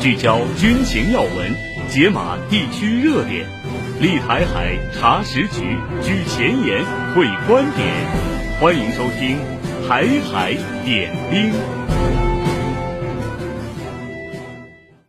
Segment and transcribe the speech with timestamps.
[0.00, 1.54] 聚焦军情要闻，
[1.90, 3.46] 解码地区热点，
[4.00, 6.82] 立台海查实局，居前沿
[7.14, 7.86] 会观点。
[8.58, 9.36] 欢迎收听
[9.86, 10.54] 《台海
[10.86, 11.52] 点兵》。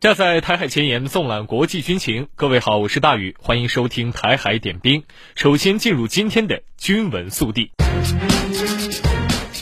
[0.01, 2.27] 站在台海前沿，纵览国际军情。
[2.35, 4.99] 各位好，我是大宇，欢迎收听《台海点兵》。
[5.35, 7.71] 首先进入今天的军文速递。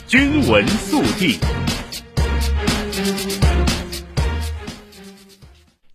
[0.08, 1.38] 军文速递。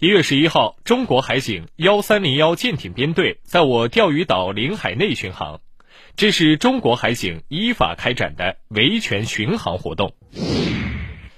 [0.04, 5.62] 一月十一号，中国海警幺三零幺舰艇编队在我钓鱼岛领海内巡航，
[6.14, 10.12] 这是中国海警依法开展的维权巡航活动。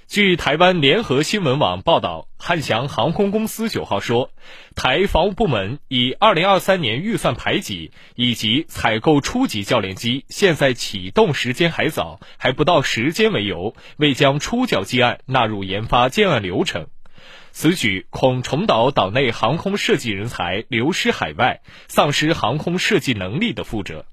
[0.09, 4.31] 据台湾联合新闻网报道，汉翔航空公司九号说，
[4.75, 16.87] 台防务部门以二零二三年预算排挤以及采购初级教练机现在启动时间还早，还不到时间为由，未将初教机案纳入研发建案流程。
[17.59, 24.05] 此举恐重蹈岛内航空设计人才流失海外、丧失航空设计能力的覆辙。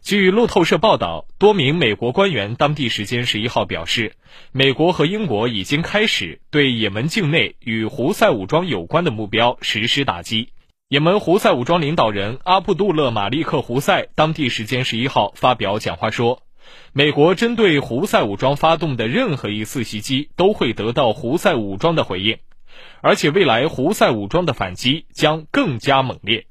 [0.00, 4.12] 据路透社报道，多名美国官员当地时间十一号表示，
[4.52, 10.50] 美国和英国已经开始对也门境内与胡塞武装有关的目标实施打击。
[10.88, 16.44] 也门胡塞武装领导人阿布杜勒马利克胡塞当地时间十一号发表讲话说。
[16.92, 22.38] 美国针对胡塞武装发动的任何一次袭击，都会得到胡塞武装的回应，
[23.00, 26.46] 而且未来胡塞武装的反击将更加猛烈。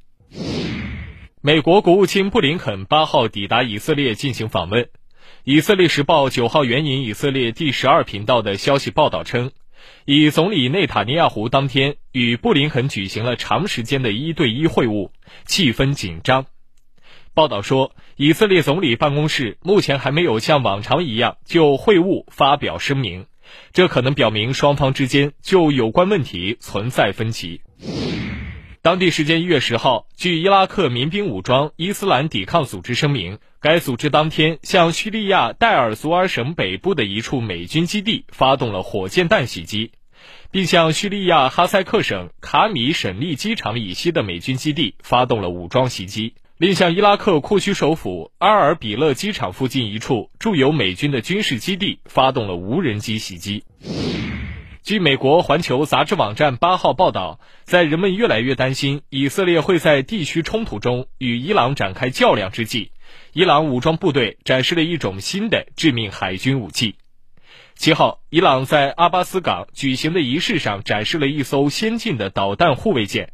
[1.42, 4.90] 美国国务卿布林肯八号抵达以色列进行访问。
[5.44, 9.52] 以色列时报九号援引以色列第十二频道的消息报道称，
[10.06, 15.09] 以总理内塔尼亚胡当天与布林肯举行了长时间的一对一会晤，
[15.46, 16.46] 气氛紧张。
[17.34, 23.26] 报道说，以色列总理办公室目前还没有像往常一样就会晤发表声明，
[23.73, 27.62] 这可能表明双方之间就有关问题存在分歧。
[28.81, 39.91] 当地时间一月十号，据伊拉克民兵武装伊斯兰抵抗组织声明，该组织当天向叙利亚代尔祖尔省北部的一处美军基地发动了火箭弹袭击，
[40.50, 46.34] 并向叙利亚哈塞克省卡米省立机场以西的美军基地发动了武装袭击。
[46.61, 53.63] 另向伊拉克库区首府阿尔比勒机场附近一处驻有美军的军事基地发动了无人机袭击。
[54.83, 62.91] 据美国《环球》杂志网站八号报道，在人们越来越担心以色列会在地区冲突中与伊朗展开较量之际，
[63.33, 66.93] 伊朗武装部队展示了一种新的致命海军武器。
[67.73, 73.33] 七号，伊朗在阿巴斯港举行的仪式上展示了一艘先进的导弹护卫舰。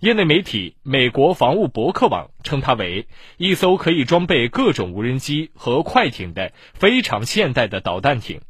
[0.00, 8.40] 业内媒体美国防务博客网称它为一艘可以装备各种无人机和快艇的非常现代的导弹艇。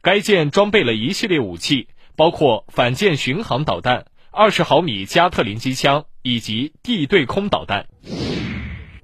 [0.00, 7.86] 该舰装备了一系列武器，包括反舰巡航导弹、二十毫米加特林机枪以及地对空导弹。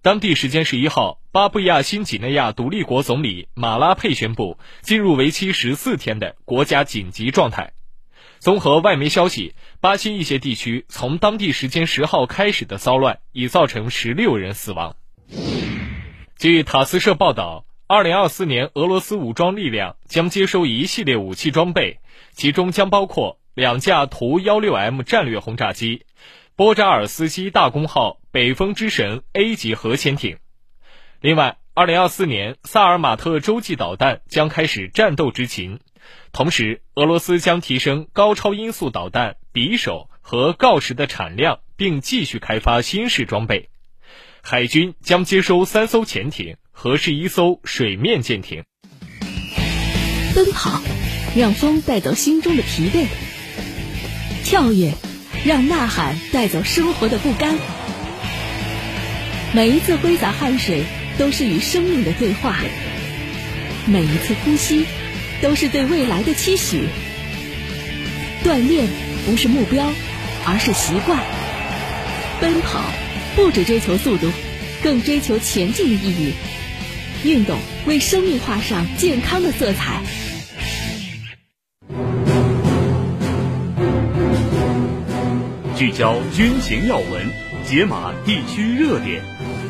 [0.00, 7.72] 当地时间十一号，巴布亚新几内亚独立国总理马拉佩宣布进入为期十四天的国家紧急状态。
[8.38, 14.96] 综合外媒消息，巴西一些地区从当地时间十号开始的骚乱已造成十六人死亡。
[16.38, 21.98] 据塔斯社报道，二零二四年俄罗斯武装力量将接收一系列武器装备，
[22.32, 26.04] 其中将包括两架图幺六 M 战略轰炸机、
[26.54, 30.38] 波扎尔斯基大公号北风之神 A 级核潜艇。
[31.20, 35.80] 另外，二零二四年萨尔马特洲际导弹将开始战斗执勤。
[36.32, 43.70] 同时，俄罗斯将提升高超音速导弹匕首和锆石的产量，并继续开发新式装备。
[44.42, 48.64] 海军将接收三艘潜艇和十一艘水面舰艇。
[50.34, 50.80] 奔跑，
[51.34, 53.06] 让风带走心中的疲惫；
[54.44, 54.92] 跳跃，
[55.44, 57.56] 让呐喊带走生活的不甘。
[59.54, 60.84] 每一次挥洒汗水，
[61.18, 62.52] 都是与生命的对话；
[63.86, 64.84] 每一次呼吸。
[65.42, 66.84] 都是对未来的期许。
[68.44, 68.86] 锻炼
[69.26, 69.90] 不是目标，
[70.46, 71.18] 而是习惯。
[72.40, 72.80] 奔跑
[73.34, 74.30] 不只追求速度，
[74.82, 76.32] 更追求前进的意义。
[77.24, 80.00] 运动为生命画上健康的色彩。
[85.76, 87.28] 聚焦军情要闻，
[87.64, 89.22] 解码地区热点，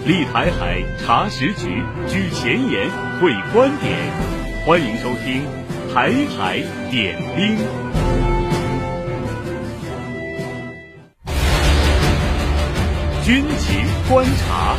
[0.07, 2.91] 立台海查实局，举前沿
[3.21, 4.38] 会观点。
[4.69, 5.47] 欢迎收听
[5.95, 6.59] 《台海
[6.91, 7.57] 点兵》。
[13.25, 14.77] 军情观察。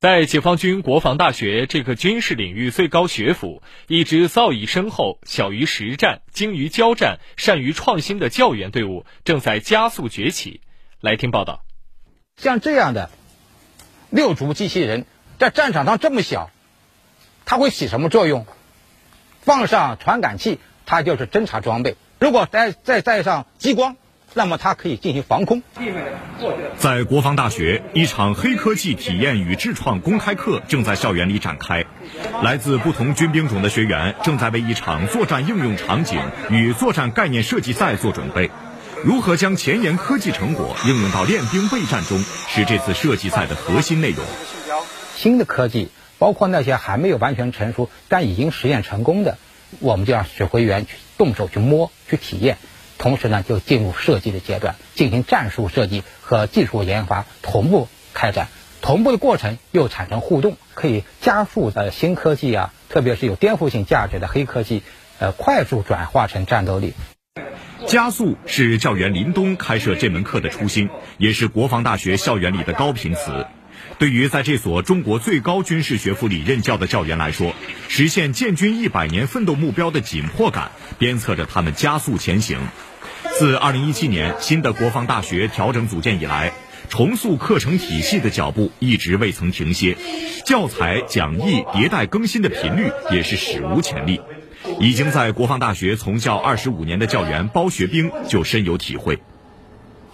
[0.00, 10.60] 在解放军国防大学这个军事领域最高学府，一支造诣深厚、小于实战、精于交战、善于创新的教员队伍正在加速崛起。
[11.00, 11.62] 来听报道。
[12.36, 13.10] 像这样的
[14.10, 15.06] 六足机器人，
[15.38, 16.50] 在战场上这么小，
[17.46, 18.44] 它会起什么作用？
[19.40, 23.96] 放上传感器，它就是侦察装备；如果再再带上激光。
[24.34, 25.62] 那么它可以进行防空。
[26.76, 31.86] 在国防大学，一场黑科技体验与智创公开课正在校园里展开。
[32.42, 36.20] 来自不同军兵种的学员正在为一场作战应用场景
[36.50, 38.50] 与作战概念设计赛做准备。
[39.02, 44.22] 如何将前沿科技成果应用到练兵备战中，是这次设计赛的核心内容。
[45.14, 49.38] 新的科技，包括那些还没有完全成熟但已经实验成功的，
[49.80, 52.58] 我们就让指挥员去动手去摸去体验。
[52.98, 58.48] 同时呢，就进入设计的阶段，进行战术设计和技术研发同步开展，
[58.80, 64.82] 同步的过程又产生互动，可以加速的新科技啊，特别是有颠覆性价值的黑科技，
[65.18, 66.94] 呃，快速转化成战斗力。
[67.86, 70.88] 加速是教员林东开设这门课的初心，
[71.18, 73.46] 也是国防大学校园里的高频词。
[73.98, 77.54] 对于在这所中国最高军事学府里任教的教员来说，
[77.88, 82.58] 实现建军一百年奋斗目标的紧迫感，鞭策着他们加速前行。
[83.38, 86.52] 自2017年新的国防大学调整组建以来，
[86.90, 89.96] 重塑课程体系的脚步一直未曾停歇，
[90.44, 94.20] 教材讲义迭代更新的频率也是史无前例。
[94.78, 99.18] 已经在国防大学从教二十五年的教员包学兵就深有体会。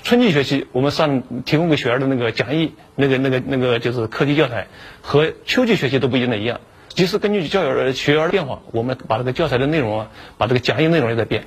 [0.02, 4.66] 春季学期我们上提供给学员的那个讲义，那个那个那个就是课题教材，
[5.00, 6.60] 和秋季学期都不一定的一样。
[6.88, 10.08] 及时根据教员学员的变化，我们把这个教材的内容啊，
[10.38, 11.44] 把这个讲义内容也在变。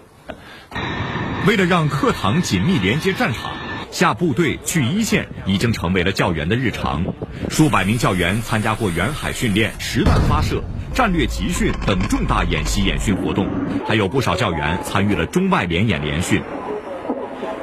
[1.46, 3.52] 为了让课堂紧密连接战场，
[3.92, 7.04] 下部队去一线已经成为了教员的日常。
[7.50, 10.64] 数百名教员参加过远海训练、实弹发射、
[10.94, 13.48] 战略集训等重大演习演训活动，
[13.86, 16.42] 还有不少教员参与了中外联演联训。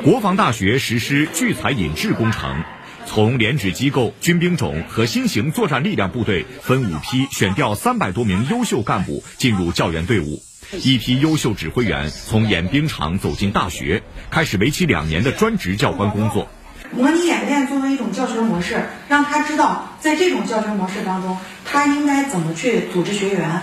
[0.04, 2.64] 国防大学实施聚才引智工程，
[3.06, 10.42] 从联指机构、军兵种和新型作战力量部队分五批选调三百多名优秀干部进入教员队伍。
[10.72, 16.48] 一批优秀指挥员从演兵场走进大学，开始为期两年的专职教官工作。
[16.90, 23.62] 模拟演练作为一种教学模式，让他知道在这种教学模式当中，他应该怎么去组织学员，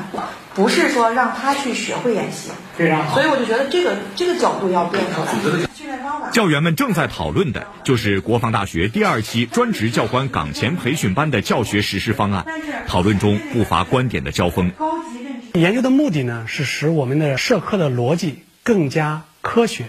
[0.60, 2.52] 不是说让他去学会演戏。
[2.78, 3.14] 非常好。
[3.14, 5.30] 所以我就觉得这个这个角度要变出来。
[6.34, 12.46] 教员们正在讨论的就是国防大学第二期专职教官岗前培训班的教学实施方案。
[12.88, 14.74] 讨论中不乏观点的交锋。
[15.54, 19.86] 研究的目的呢，是使我们的社科的逻辑更加科学，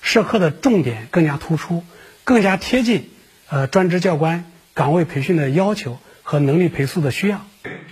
[0.00, 1.82] 社科的重点更加突出，
[2.22, 3.10] 更加贴近
[3.48, 7.44] 呃专职教官岗位培训的要求和能力培训的需要。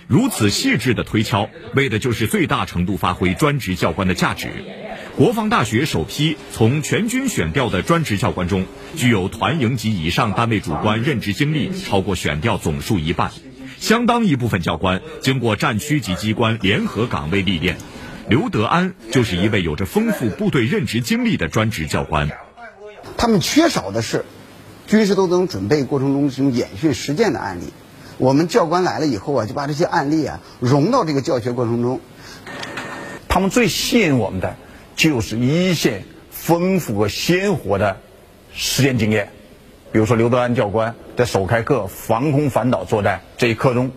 [0.07, 4.49] 如此细致的推敲，为的就是最大程度发挥专职教官的价值。
[5.15, 8.65] 国防大学首批从全军选调的专职教官中，
[8.95, 13.31] 具有团营级以上单位主官任职经历超过选调总数一半。
[13.77, 17.77] 相当一部分教官经过战区级机关联合岗位历练，
[18.29, 22.29] 刘德安就是一位有着丰富部队任职经历的专职教官。
[23.17, 24.25] 他们缺少的是
[24.87, 27.65] 军事斗争准备过程中这种演训实践的案例。
[28.21, 31.99] 我们教官来了以后啊，就把这些案例啊融到这个教学过程中。
[33.27, 34.57] 他们最吸引我们的
[34.95, 37.97] 就是一线丰富和鲜活的
[38.53, 39.31] 实践经验。
[39.91, 43.91] 比如说刘德安教官在首开课防空反导作战这一课中，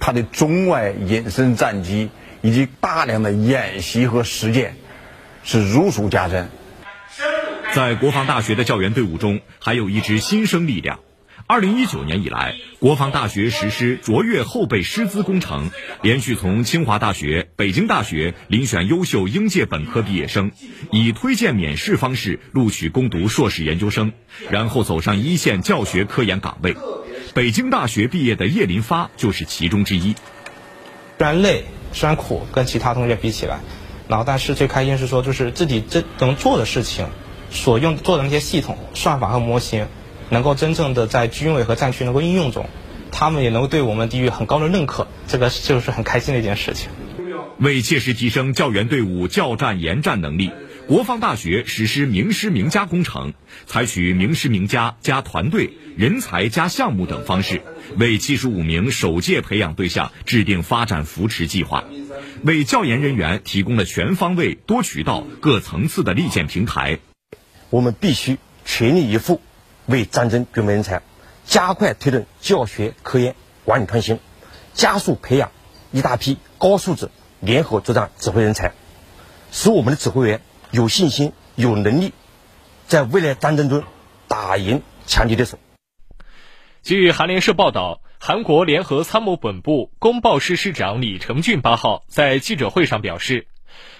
[0.00, 2.10] 他的中外隐身战机
[2.40, 4.74] 以及大量的演习和实践
[5.44, 6.48] 是如数家珍。
[7.72, 10.98] 在国防大学的教员队伍中，还有一支新生力量。
[11.50, 20.52] 二零一九年以来，国防大学实施卓越后备师资工程，连续从清华大学、北京大学遴选优秀应届本科毕业生，
[20.92, 24.12] 以推荐免试方式录取攻读硕士研究生，
[24.48, 26.76] 然后走上一线教学科研岗位。
[27.34, 30.14] 北京大学毕业的叶林发就是其中之一。
[31.18, 33.58] 虽然累，虽然苦，跟其他同学比起来，
[34.06, 37.08] 然后但是最开心是说，就是自己这能做的事情，
[37.50, 39.88] 所用做的那些系统、算法和模型。
[40.30, 42.66] 能够真正的在军委和战区能够应用中，
[43.12, 46.88] 他们也能够对我们给予很高的认可，这个就是很开心的一件事情。
[47.58, 50.50] 为切实提升教员队伍教战研战能力，
[50.86, 53.34] 国防大学实施名师名家工程，
[53.66, 57.60] 采取名师名家加团队、人才加项目等方式，
[57.98, 61.84] 为七十五名首届培养对象制定发展扶持计划，
[62.42, 66.98] 为教研人员提供了全方位、多渠道、各层次的利剑平台。
[67.68, 69.42] 我们必须全力以赴。
[69.86, 71.02] 为战争准备人才，
[71.44, 73.34] 加快推动教学科研
[73.64, 74.18] 管理创新，
[74.72, 75.50] 加速培养
[75.90, 77.10] 一大批高素质
[77.40, 78.72] 联合作战指挥人才，
[79.50, 82.12] 使我们的指挥员有信心、有能力，
[82.86, 83.82] 在未来战争中
[84.28, 85.58] 打赢强敌对手。
[86.82, 93.46] 据韩联社报道，韩国联合参谋本部公报室室长李成俊八号在记者会上表示，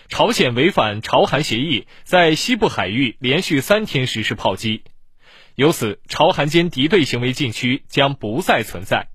[0.08, 4.82] 朝鲜违反朝韩协议，在西部海域连续三天实施炮击，
[5.54, 9.08] 由此朝韩间敌对行为禁区将不再存在。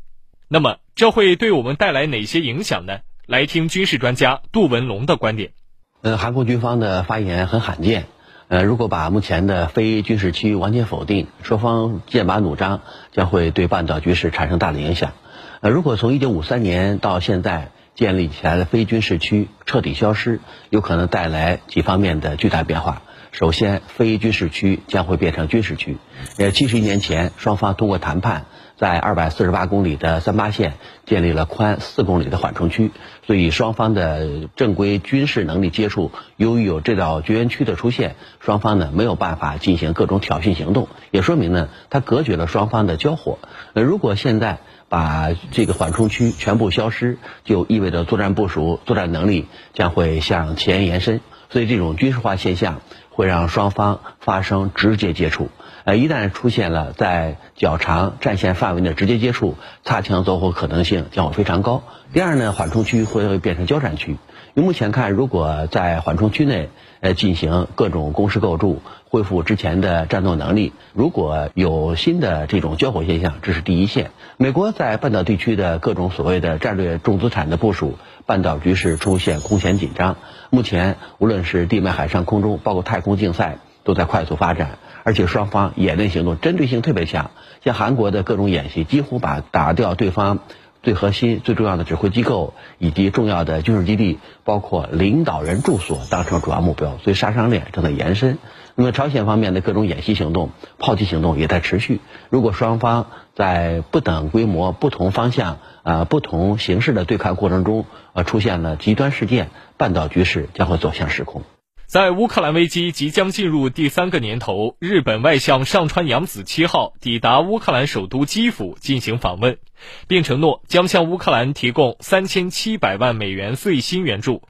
[0.48, 3.00] 那么，这会对我们带来哪些影响呢？
[3.26, 5.54] 来听军事专家杜文龙的观点。
[6.02, 8.06] 呃，韩国军方的发言很罕见。
[8.48, 15.14] 呃，如果把目前的非军事区完全否定，双方剑拔弩张，将会对半岛局势产生大的影响。
[15.62, 23.02] 呃，如果从一九五三年到现在建立起来的非军事区彻底消失，有可能带来几方面的巨大变化。
[23.36, 25.98] 首先，非军事区将会变成军事区。
[26.38, 28.46] 呃，七十一年前，双方通过谈判。
[28.78, 30.74] 在二百四十八公里的三八线
[31.06, 32.92] 建立了宽四公里的缓冲区，
[33.26, 43.40] 所以双方的正规军事能力接触，由于有这道绝缘区的出现，双方呢没有办法进行各种挑衅行动，也说明呢它隔绝了双方的交火。
[43.74, 52.82] 呃，如果现在把这个缓冲区全部消失，就意味着作战部署、作战能力将会向前延伸，所以这种军事化现象
[53.16, 55.50] 会让双方发生直接接触。
[55.86, 61.84] 呃，一旦出现了在较长战线范围内直接接触，擦枪走火可能性将会非常高。
[62.12, 64.18] 第二呢，缓冲区会变成交战区。
[64.56, 66.70] 因为目前看，如果在缓冲区内
[67.06, 68.82] 呃进行各种工事构筑，
[69.12, 74.10] 恢复之前的战斗能力，如果有新的这种交火现象，这是第一线。
[74.38, 80.18] 美国在半岛地区的各种所谓的战略重资产的部署，半岛局势出现空前紧张。
[80.50, 84.80] 目前无论是地面、海上、空中，包括太空竞赛，都在快速发展。
[85.04, 87.30] 而且双方演练行动针对性特别强，
[87.64, 90.40] 像韩国的各种演习，几乎把打掉对方
[90.86, 98.38] 最核心、最重要的指挥机构以及重要的军事基地，包括领导人住所当成主要目标，所以杀伤链正在延伸。
[98.76, 102.02] 那么朝鲜方面的各种演习行动、炮击行动也在持续。
[102.30, 111.42] 如果双方在不等规模、不同方向、啊、呃、不同形式的对抗过程中，呃出现了极端事件，半岛局势将会走向失控。
[111.88, 119.60] 在乌克兰危机即将进入第三个年头，日本外相上川阳子七号抵达乌克兰首都基辅进行访问，
[120.08, 124.42] 并承诺将向乌克兰提供三千七百万美元最新援助。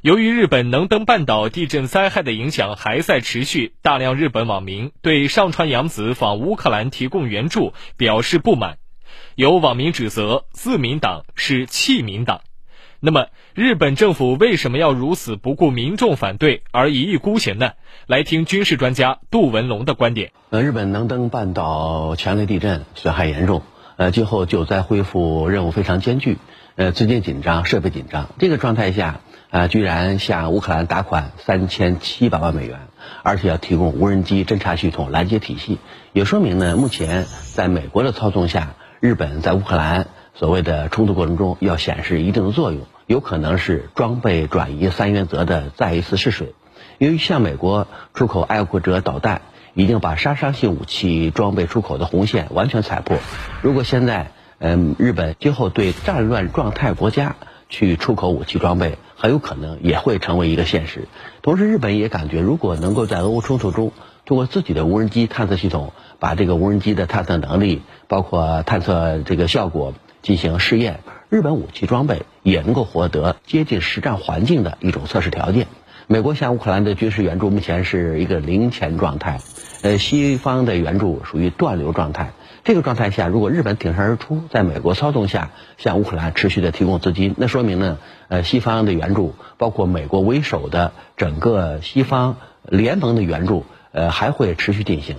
[0.00, 8.78] 由于日本能登半岛地震灾害的影响还在持续，大量日本网民对上川阳子访乌克兰提供援助表示不满，
[9.34, 12.40] 有网民指责自民党是弃民党。
[13.02, 17.70] 那么，日本政府为什么要如此不顾民众反对而一意孤行呢？
[18.06, 20.32] 来听军事专家杜文龙的观点。
[20.50, 23.62] 呃，日本能登半岛强烈地震损害严重，
[23.96, 26.36] 呃，今后救灾恢复任务非常艰巨，
[26.76, 28.28] 呃，资金紧张，设备紧张。
[28.38, 32.80] 这个状态下，呃，居然向乌克兰打款三千七百万美元，
[33.22, 35.78] 而且要提供无人机侦察系统拦截体系，
[36.12, 40.08] 也说明呢，目前在美国的操纵下，日本在乌克兰。
[40.40, 46.54] 所谓的冲突过程中要显示一定的作用，有可能是装备转移三原则的再一次试水。
[46.96, 49.42] 由于向美国出口爱国者导弹，
[49.74, 53.18] 已经把杀伤性武器装备出口的红线完全踩破。
[53.60, 54.30] 如果现在，
[54.60, 57.36] 嗯，日本今后对战乱状态国家
[57.68, 61.06] 去出口武器装备，很有可能也会成为一个现实。
[61.42, 63.92] 同时，日本也感觉，如果能够在俄乌冲突中，
[64.24, 69.92] 通过自己的无人机探测系统，把这个无人机的探测能力，包括探测这个效果。
[70.22, 75.66] 进行试验，日本武器装备也能够获得接近实战环境的一种测试条件。
[76.06, 79.38] 美国向乌克兰的军事援助目前是一个零钱状态，
[79.82, 82.32] 呃，西方的援助属于断流状态。
[82.64, 87.98] 这个状态下，如果日本挺身而出，在美国操纵下向乌克兰持续的提供资金，那说明呢，
[88.28, 95.16] 呃，西方的援助，包括美国为首的整个西方联盟的援助，呃，还会持续进行。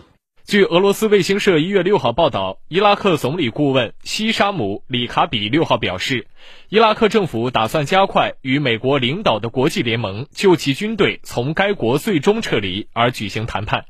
[0.52, 6.28] 据俄罗斯卫星社一月六号报道，伊拉克总理顾问西沙姆·里卡比六号表示，
[6.68, 13.86] 伊拉克政府打算加快与美国领导的国际联盟就其军队从该国最终撤离而举行谈判。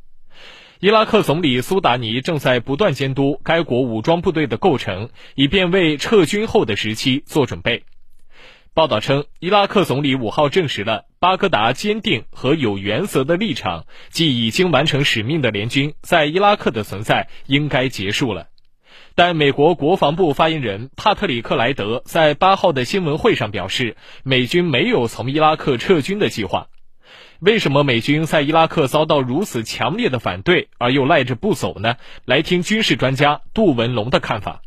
[0.80, 7.86] 伊拉克总理苏达尼正在不断监督该国武装部队的构成，以便为撤军后的时期做准备。
[8.74, 18.48] 报道称，伊拉克总理五号证实了巴格达坚定和有原则的立场，即已经完成使命的联军在伊拉克的存在应该结束了。
[19.14, 26.68] 但美国国防部发言人帕特里克莱德在八号的新闻会上表示，美军没有从伊拉克撤军的计划。
[27.42, 31.98] 为什么美军在伊拉克遭到如此强烈的反对，而又赖着不走呢？
[32.24, 34.62] 来听军事专家杜文龙的看法。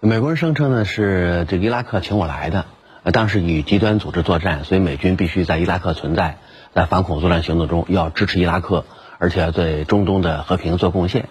[0.00, 2.64] 美国人声称呢是这个伊拉克请我来的，
[3.04, 6.38] 呃，当时与极端组织作战，所以美军必须在伊拉克存在，
[6.72, 8.84] 在反恐作战行动中要支持伊拉克，
[9.18, 11.28] 而且要对中东的和平做贡献。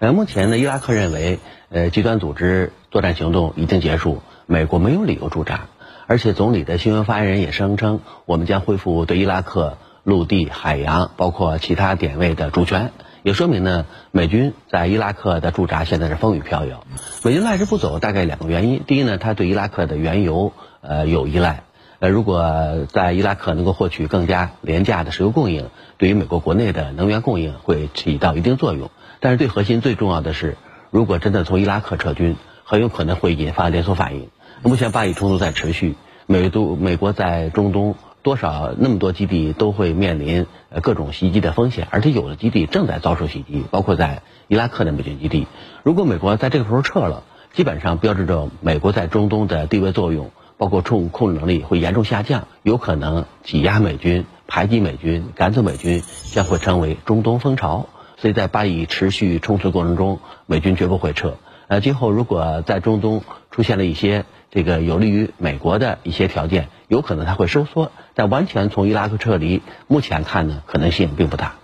[0.00, 1.38] 呃，目前呢，伊拉克认为，
[1.70, 5.68] 呃，极端组织作战行动已经结束，美国没有理由驻扎，
[6.06, 12.90] 而且总理的新闻发言人也声称，我们将恢复对伊拉克陆地、海洋，包括其他点位的主权。
[13.22, 16.84] 也说明呢，美军在伊拉克的驻扎现在是风雨飘摇。
[17.22, 18.82] 美军赖着不走，大概两个原因。
[18.86, 20.52] 第一呢，他对伊拉克的原油
[20.86, 21.64] 呃有依赖，
[21.98, 28.90] 呃，如果在伊拉克能够获取更加廉价的石油供应，对于美国国内的能源供应会起到一定作用。
[29.20, 30.56] 但是最核心、最重要的是，
[30.90, 34.28] 如果真的从伊拉克撤军，很有可能会引发连锁反应。
[34.62, 37.96] 目前巴以冲突在持续，美都美国在中东。
[38.24, 45.46] 多少那么多基地都会面临呃各种袭击的风险，而且有的基地正在遭受袭击，包括在伊拉克的美军基地。
[45.82, 47.22] 如果美国在这个时候撤了，
[47.52, 57.86] 基本上标志着美国在中东的地位作用，包括控控制能力会严重下降，有可能挤压美军、排挤美军、赶走美军，将会成为中东风潮。
[58.16, 61.36] 所以在巴以持续冲突过程中，美军绝不会撤。
[61.66, 67.90] 呃，今后如果在中东出现了一些这个有利于美国的一些条件，有可能它会收缩。
[68.14, 71.56] 但完全从伊拉克撤离，目前看呢，可能性并不大。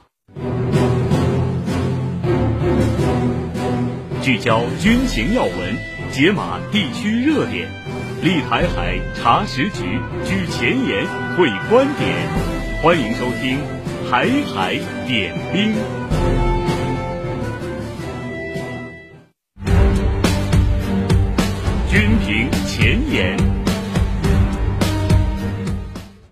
[4.23, 5.77] 聚焦军情要闻，
[6.13, 7.69] 解码地区热点，
[8.23, 11.07] 立台海查实局，举前沿
[11.39, 12.29] 会观点。
[12.83, 13.59] 欢迎收听
[14.11, 15.73] 《台海点兵》。
[21.91, 23.39] 军评前沿。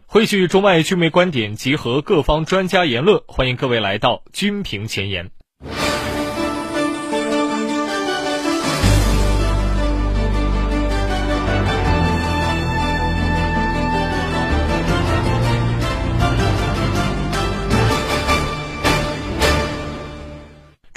[0.06, 5.30] 汇聚中外军媒观点，集合各方专家言论，欢迎各位来到军评前沿。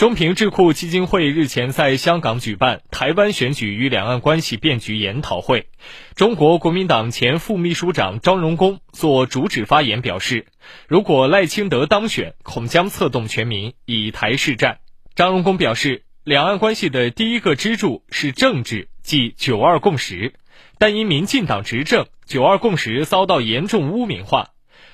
[0.01, 5.67] 中评智库基金会日前在香港举办台湾选举与两岸关系变局研讨会，
[6.15, 10.47] 中国国民党前副秘书长张荣恭作主旨发言表示，
[10.87, 14.79] 如果赖清德当选，恐将策动全民以台示战。
[15.13, 20.33] 张荣恭表示，两岸关系的第一个支柱是政治，即九二共识，
[20.79, 24.49] 但因民进党执政，九二共识遭到严重污名化。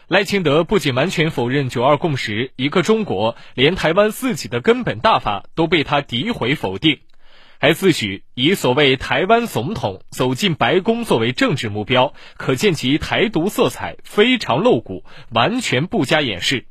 [0.08, 7.02] 赖清德不仅完全否认“九二共识”、“一个中国”，连台湾自己的根本大法都被他诋毁否定，
[7.60, 16.68] 还自诩以所谓“台湾总统”走进白宫作为政治目标，可见其台独色彩非常露骨，完全不加掩饰。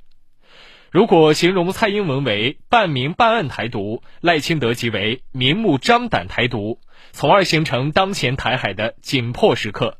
[0.90, 6.81] 如果形容蔡英文为半明半暗台独，赖清德即为明目张胆台独，
[7.12, 9.99] 从而形成当前台海的紧迫时刻。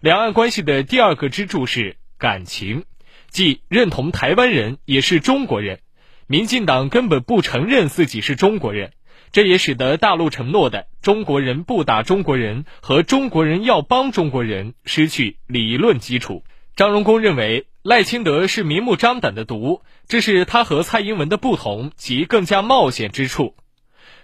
[0.00, 1.96] 两岸关系的第二个支柱是。
[2.20, 2.84] 感情，
[3.30, 5.80] 即认同台湾人也是中国人，
[6.26, 8.92] 民进党根本不承认自己是中国人，
[9.32, 16.44] 这也使得大陆承诺的中国人不打中国人和中国人要帮中国人失去理论基础。
[16.76, 23.54] 张荣恭认为赖清德是明目张胆的毒，这是他和蔡英文的不同及更加冒险之处。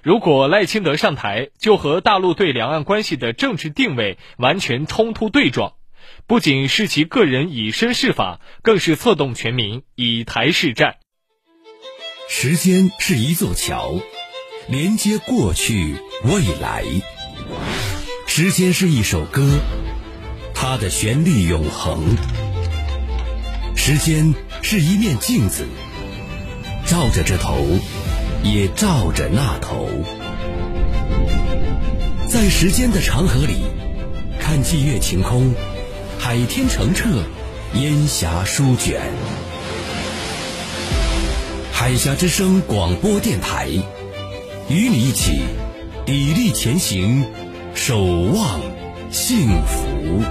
[0.03, 5.73] 如果赖清德上台，就和大陆对两岸关系的政治定位完全冲突对撞。
[6.29, 10.97] 不仅是其个人以身试法，更是策动全民以台示战。
[12.29, 14.01] 时间是一座桥，
[14.67, 16.85] 连接过去未来。
[18.27, 19.61] 时间是一首歌，
[20.53, 22.17] 它的旋律永恒。
[23.77, 25.65] 时间是一面镜子，
[26.87, 27.65] 照着这头，
[28.43, 29.89] 也照着那头。
[32.29, 33.63] 在时间的长河里，
[34.41, 35.55] 看霁月晴空。
[36.19, 37.09] 海天澄澈，
[37.75, 39.01] 烟霞舒卷。
[41.73, 43.69] 海峡之声广播电台，
[44.69, 45.43] 与你一起
[46.05, 47.25] 砥砺前行，
[47.75, 48.61] 守望
[49.11, 50.23] 幸福。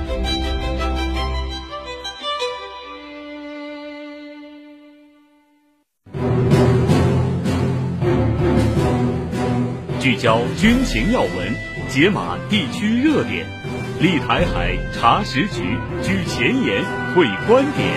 [10.00, 11.56] 聚焦军情要闻，
[11.90, 13.65] 解码地区热点。
[14.02, 15.64] 立台海查实局，
[16.04, 16.84] 举前沿
[17.16, 17.90] 会观点。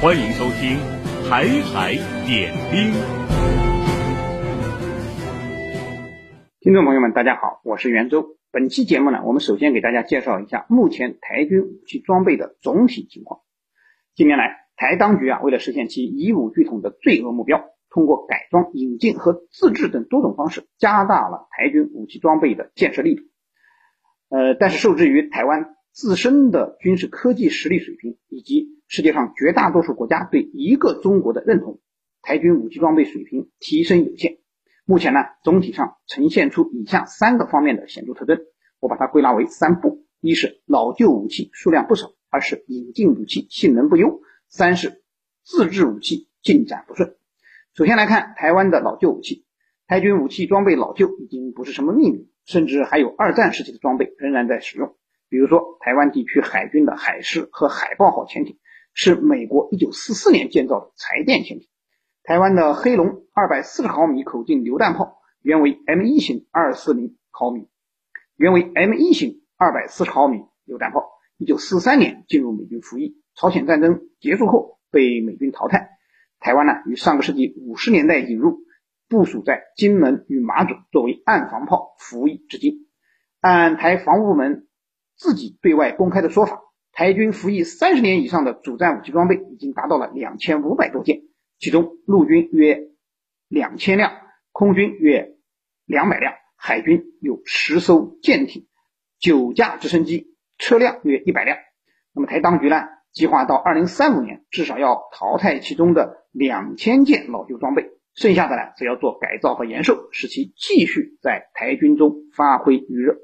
[0.00, 0.78] 欢迎收听
[1.28, 1.92] 《台海
[2.26, 2.90] 点兵》。
[6.58, 8.38] 听众朋友们，大家好，我是袁周。
[8.50, 13.40] 本期节目呢，我们首先给大家介绍一下目前台军武器装备的总体情况。
[14.14, 23.22] 近年来，台当局啊，为了实现其以武拒统的罪恶目标，通过改装、引进和自制等多种方式，加大了台军武器装备的建设力度。
[24.28, 31.80] 呃，但是受制于台湾自身的军事科技实力水平，以及世界上绝大多数国家对一个中国的认同，
[32.22, 34.38] 台军武器装备水平提升有限。
[34.84, 38.38] 目前呢，总体上呈现出以下三个方面的显著特征，
[38.78, 45.02] 我把它归纳为三步：一是老旧武器数量不少；二是引进武器性能不优；三是
[45.42, 47.16] 自制武器进展不顺。
[47.74, 49.44] 首先来看台湾的老旧武器，
[49.86, 54.96] 台军武器装备老旧已经不是什么秘密，甚至还有二战时期的装备仍然在使用。
[55.28, 58.58] 比如说，台湾地区海军的海狮和海豹号潜艇
[58.94, 61.68] 是美国1944年建造的柴电潜艇。
[62.22, 67.68] 台湾的黑龙二百四十毫米口径榴弹炮，原为 M 一型二四零毫米，
[68.36, 71.04] 原为 M 一型二百四十毫米榴弹炮，
[71.38, 75.90] 一九四三年进入美军服役，朝鲜战争结束后被美军淘汰。
[76.38, 78.60] 台湾呢，于上个世纪五十年代引入，
[79.08, 82.86] 部署在金门与马祖，作为岸防炮服役至今。
[83.40, 84.66] 按台防务部门
[85.16, 86.60] 自己对外公开的说法，
[86.92, 91.22] 台军服役三十年以上的主战武器装备已经达到了两千五百多件。
[91.58, 92.88] 其中陆军约
[93.48, 94.12] 两千辆，
[94.52, 95.36] 空军约
[95.86, 98.66] 两百辆，海军有十艘舰艇、
[99.18, 101.56] 九架直升机，车辆约一百辆。
[102.12, 113.18] 那么台当局呢，计划到二零三五年至少要淘汰其中的两千件老旧装备，剩下的呢则要做改造和延寿，使其继续在台军中发挥余热。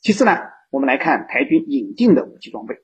[0.00, 0.36] 其次呢，
[0.70, 2.74] 我们来看台军引进的武器装备。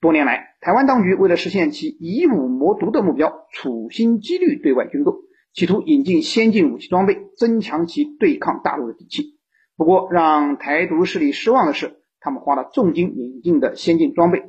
[0.00, 5.20] 多年来，台湾当局为了实现其以武谋独的目标，处心积虑对外军购，
[5.52, 9.38] 企图引进先进武器装备，增强其对抗大陆的底气。
[9.76, 14.42] 不过，让台独势力失望的是，他们花了重金引进的先进装备，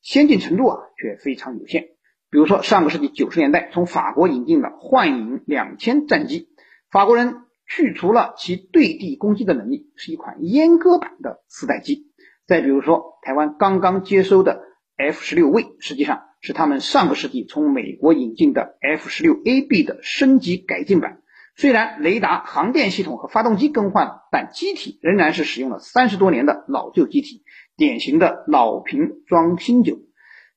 [0.00, 1.88] 先进程度啊却非常有限。
[2.32, 6.48] 比如说，上个世纪九十年代从法国引进的幻影两千战机，
[6.90, 12.10] 法国人去除了其对地攻击的能力，是一款阉割版的四代机。
[12.48, 14.72] 再比如说，台湾刚刚接收的。
[14.94, 21.22] F 十六 V 实际上是他们上个世纪从美国引进的 F 十六 AB 的升级改进版。
[21.56, 27.42] 虽然雷达、航电系统和发动机更换了，但机体仍然是使用了三十多年的老旧机体，
[27.76, 29.98] 典型的老瓶装新酒。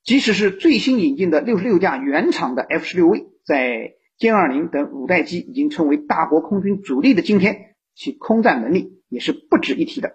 [0.05, 10.11] 即使是最新引进的六十六架原厂的 F 十六 V，在歼二零等五代机已经成为大国空军主力的今天，其空战能力也是不值一提的。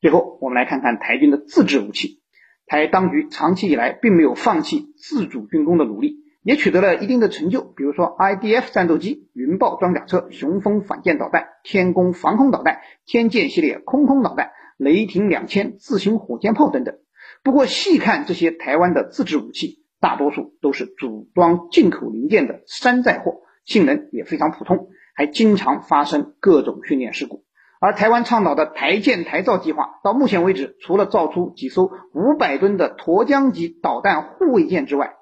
[0.00, 2.20] 最后，我们来看看台军的自制武器。
[2.66, 7.62] 台当局长期以来并没有放弃自主军工的努力，也取得了一定的成就。
[7.62, 16.96] 比如说，IDF 战斗机、云豹装甲车、雄风反舰导弹、天弓防空导弹、天剑系列空空导弹、雷霆两千自行火箭炮等等。
[17.42, 27.44] 不过，细看这些台湾的自制武器，大多数都是组装进口零件的山寨货，性能也非常普通，还经常发生各种训练事故。
[27.80, 35.14] 而台湾倡导的台舰台造计划，到目前为止，除了造出几艘五百吨的沱江级导弹护卫舰之外，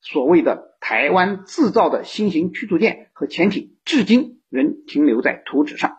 [0.00, 5.98] 所谓的台湾制造的新型驱逐舰和潜艇，至今仍停留在图纸上。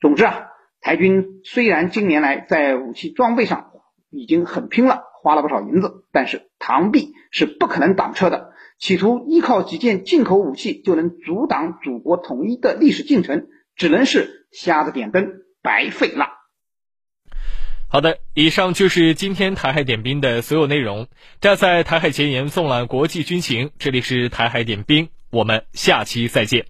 [0.00, 0.46] 总之啊，
[0.80, 3.70] 台军虽然近年来在武器装备上
[4.08, 8.52] 已经很拼了，花了不少银子，但是螳臂是不可能挡车的。
[8.78, 15.42] 企图依靠几件进口武器就能阻挡祖国统一的历史进程，只能是瞎子点灯。
[15.62, 16.26] 白费了。
[17.86, 21.06] 好的，以上就是今天台海点兵的所有内容。
[21.38, 26.64] 站在台海前沿，纵览国际军情，这里是台海点兵，我们下期再见。